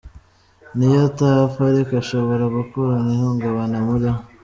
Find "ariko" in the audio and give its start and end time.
1.71-1.91